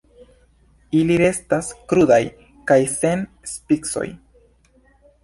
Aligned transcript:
Ili 0.99 1.17
restas 1.21 1.69
krudaj 1.91 2.19
kaj 2.71 2.79
sen 2.95 3.21
spicoj. 3.53 4.07